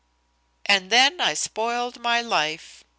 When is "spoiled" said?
1.35-2.01